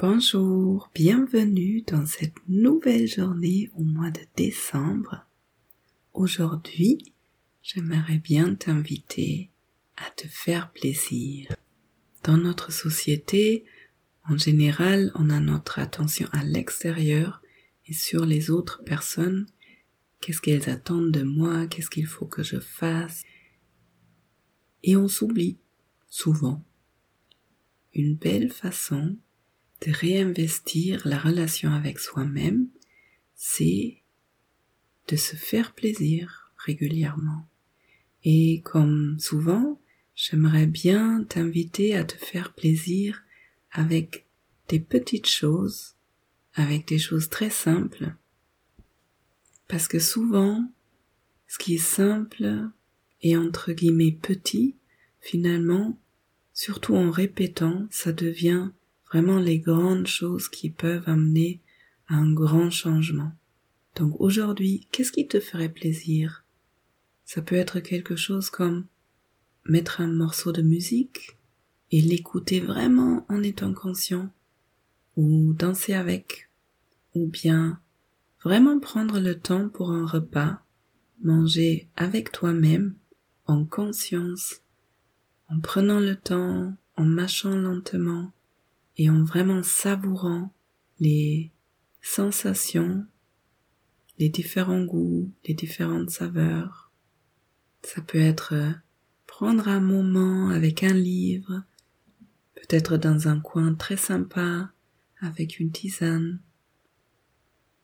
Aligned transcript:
Bonjour, 0.00 0.90
bienvenue 0.92 1.82
dans 1.82 2.04
cette 2.04 2.34
nouvelle 2.48 3.06
journée 3.06 3.70
au 3.76 3.84
mois 3.84 4.10
de 4.10 4.22
décembre. 4.34 5.24
Aujourd'hui, 6.12 7.12
j'aimerais 7.62 8.18
bien 8.18 8.56
t'inviter 8.56 9.50
à 9.96 10.10
te 10.10 10.26
faire 10.26 10.72
plaisir. 10.72 11.54
Dans 12.24 12.36
notre 12.36 12.72
société, 12.72 13.64
en 14.28 14.36
général, 14.36 15.12
on 15.14 15.30
a 15.30 15.38
notre 15.38 15.78
attention 15.78 16.26
à 16.32 16.42
l'extérieur 16.42 17.40
et 17.86 17.92
sur 17.92 18.26
les 18.26 18.50
autres 18.50 18.82
personnes. 18.82 19.46
Qu'est-ce 20.20 20.40
qu'elles 20.40 20.68
attendent 20.68 21.12
de 21.12 21.22
moi? 21.22 21.68
Qu'est-ce 21.68 21.88
qu'il 21.88 22.08
faut 22.08 22.26
que 22.26 22.42
je 22.42 22.58
fasse? 22.58 23.22
Et 24.82 24.96
on 24.96 25.06
s'oublie, 25.06 25.56
souvent. 26.10 26.64
Une 27.92 28.16
belle 28.16 28.50
façon 28.50 29.16
de 29.86 29.92
réinvestir 29.92 31.06
la 31.06 31.18
relation 31.18 31.72
avec 31.72 31.98
soi-même, 31.98 32.68
c'est 33.34 34.02
de 35.08 35.16
se 35.16 35.36
faire 35.36 35.74
plaisir 35.74 36.52
régulièrement. 36.56 37.46
Et 38.22 38.62
comme 38.62 39.18
souvent, 39.18 39.80
j'aimerais 40.14 40.66
bien 40.66 41.24
t'inviter 41.24 41.94
à 41.94 42.04
te 42.04 42.16
faire 42.16 42.54
plaisir 42.54 43.22
avec 43.70 44.26
des 44.68 44.80
petites 44.80 45.26
choses, 45.26 45.94
avec 46.54 46.88
des 46.88 46.98
choses 46.98 47.28
très 47.28 47.50
simples. 47.50 48.14
Parce 49.68 49.88
que 49.88 49.98
souvent, 49.98 50.72
ce 51.46 51.58
qui 51.58 51.74
est 51.74 51.78
simple 51.78 52.70
et 53.20 53.36
entre 53.36 53.72
guillemets 53.72 54.12
petit, 54.12 54.76
finalement, 55.20 55.98
surtout 56.54 56.94
en 56.94 57.10
répétant, 57.10 57.86
ça 57.90 58.12
devient 58.12 58.70
vraiment 59.08 59.38
les 59.38 59.58
grandes 59.58 60.06
choses 60.06 60.48
qui 60.48 60.70
peuvent 60.70 61.08
amener 61.08 61.60
à 62.08 62.16
un 62.16 62.32
grand 62.32 62.70
changement. 62.70 63.32
Donc 63.96 64.20
aujourd'hui, 64.20 64.86
qu'est-ce 64.90 65.12
qui 65.12 65.26
te 65.26 65.40
ferait 65.40 65.68
plaisir? 65.68 66.44
Ça 67.24 67.42
peut 67.42 67.54
être 67.54 67.80
quelque 67.80 68.16
chose 68.16 68.50
comme 68.50 68.86
mettre 69.66 70.00
un 70.00 70.08
morceau 70.08 70.52
de 70.52 70.62
musique 70.62 71.36
et 71.90 72.00
l'écouter 72.00 72.60
vraiment 72.60 73.24
en 73.28 73.42
étant 73.42 73.72
conscient, 73.72 74.30
ou 75.16 75.54
danser 75.54 75.94
avec, 75.94 76.50
ou 77.14 77.28
bien 77.28 77.78
vraiment 78.42 78.78
prendre 78.78 79.20
le 79.20 79.38
temps 79.38 79.68
pour 79.68 79.92
un 79.92 80.06
repas, 80.06 80.60
manger 81.22 81.88
avec 81.96 82.32
toi-même, 82.32 82.94
en 83.46 83.64
conscience, 83.64 84.60
en 85.48 85.60
prenant 85.60 86.00
le 86.00 86.16
temps, 86.16 86.74
en 86.96 87.04
mâchant 87.04 87.56
lentement, 87.56 88.32
et 88.96 89.10
en 89.10 89.24
vraiment 89.24 89.62
savourant 89.62 90.52
les 91.00 91.52
sensations, 92.00 93.06
les 94.18 94.28
différents 94.28 94.84
goûts, 94.84 95.32
les 95.46 95.54
différentes 95.54 96.10
saveurs. 96.10 96.92
Ça 97.82 98.00
peut 98.00 98.20
être 98.20 98.54
euh, 98.54 98.72
prendre 99.26 99.68
un 99.68 99.80
moment 99.80 100.50
avec 100.50 100.84
un 100.84 100.94
livre, 100.94 101.64
peut-être 102.54 102.96
dans 102.96 103.28
un 103.28 103.40
coin 103.40 103.74
très 103.74 103.96
sympa 103.96 104.70
avec 105.20 105.58
une 105.58 105.72
tisane. 105.72 106.40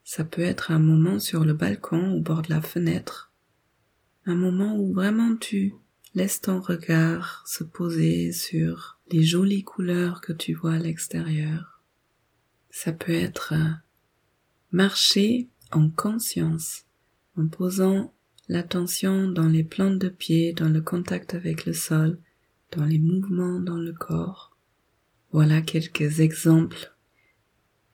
Ça 0.05 0.25
peut 0.25 0.43
être 0.43 0.71
un 0.71 0.79
moment 0.79 1.19
sur 1.19 1.45
le 1.45 1.55
balcon 1.55 2.13
au 2.13 2.21
bord 2.21 2.43
de 2.43 2.51
la 2.51 2.61
fenêtre, 2.61 3.33
un 4.27 4.35
moment 4.35 4.77
où 4.77 4.93
vraiment 4.93 5.37
tu 5.37 5.75
laisses 6.15 6.41
ton 6.41 6.61
regard 6.61 7.45
se 7.47 7.65
poser 7.65 8.33
sur 8.33 9.00
les 9.11 9.25
jolies 9.25 9.65
couleurs 9.65 10.21
que 10.21 10.33
tu 10.33 10.55
vois 10.55 10.75
à 10.75 10.79
l'extérieur. 10.79 11.83
Ça 12.71 12.93
peut 12.93 13.13
être 13.13 13.55
euh, 13.55 13.71
marcher 14.71 15.49
en 15.73 15.91
conscience, 15.91 16.85
en 17.37 17.49
posant 17.49 18.15
l'attention 18.49 19.29
dans 19.29 19.49
les 19.49 19.65
plantes 19.65 19.99
de 19.99 20.09
pied, 20.09 20.53
dans 20.53 20.69
le 20.69 20.81
contact 20.81 21.35
avec 21.35 21.67
le 21.67 21.73
sol, 21.73 22.19
dans 22.73 22.85
les 22.85 22.99
mouvements 22.99 23.59
dans 23.59 23.79
le 23.79 23.93
corps. 23.93 24.57
Voilà 25.33 25.61
quelques 25.61 26.21
exemples. 26.21 26.95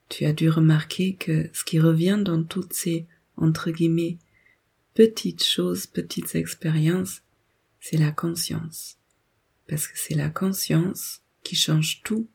Tu 0.08 0.24
as 0.26 0.32
dû 0.32 0.50
remarquer 0.50 1.14
que 1.14 1.48
ce 1.52 1.64
qui 1.64 1.80
revient 1.80 2.20
dans 2.22 2.42
toutes 2.42 2.74
ces, 2.74 3.06
entre 3.36 3.70
guillemets, 3.70 4.18
petites 4.94 5.44
choses, 5.44 5.86
petites 5.86 6.34
expériences, 6.34 7.22
c'est 7.80 7.98
la 7.98 8.12
conscience 8.12 8.98
parce 9.68 9.88
que 9.88 9.98
c'est 9.98 10.14
la 10.14 10.30
conscience 10.30 11.22
qui 11.42 11.56
change 11.56 12.02
tout. 12.02 12.28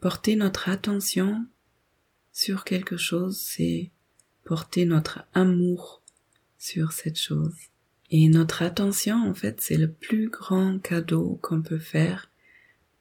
Porter 0.00 0.36
notre 0.36 0.68
attention 0.68 1.46
sur 2.32 2.64
quelque 2.64 2.96
chose, 2.96 3.38
c'est 3.38 3.90
porter 4.44 4.84
notre 4.84 5.24
amour 5.32 6.02
sur 6.58 6.92
cette 6.92 7.18
chose. 7.18 7.54
Et 8.10 8.28
notre 8.28 8.62
attention, 8.62 9.28
en 9.28 9.34
fait, 9.34 9.60
c'est 9.60 9.76
le 9.76 9.90
plus 9.90 10.28
grand 10.28 10.78
cadeau 10.78 11.38
qu'on 11.42 11.62
peut 11.62 11.78
faire 11.78 12.30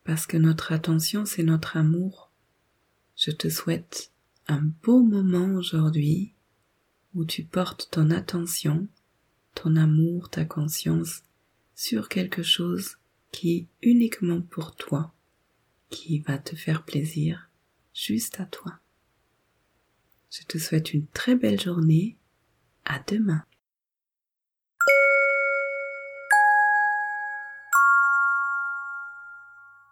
parce 0.03 0.25
que 0.25 0.37
notre 0.37 0.71
attention, 0.71 1.25
c'est 1.25 1.43
notre 1.43 1.77
amour. 1.77 2.31
Je 3.15 3.31
te 3.31 3.49
souhaite 3.49 4.11
un 4.47 4.61
beau 4.83 5.03
moment 5.03 5.53
aujourd'hui 5.53 6.33
où 7.13 7.25
tu 7.25 7.43
portes 7.43 7.89
ton 7.91 8.11
attention, 8.11 8.87
ton 9.55 9.75
amour, 9.75 10.29
ta 10.29 10.45
conscience 10.45 11.23
sur 11.75 12.09
quelque 12.09 12.43
chose 12.43 12.97
qui 13.33 13.57
est 13.57 13.67
uniquement 13.81 14.41
pour 14.41 14.75
toi, 14.75 15.13
qui 15.89 16.19
va 16.19 16.37
te 16.37 16.55
faire 16.55 16.85
plaisir 16.85 17.49
juste 17.93 18.39
à 18.39 18.45
toi. 18.45 18.79
Je 20.31 20.43
te 20.43 20.57
souhaite 20.57 20.93
une 20.93 21.07
très 21.07 21.35
belle 21.35 21.59
journée. 21.59 22.17
À 22.85 22.99
demain. 22.99 23.43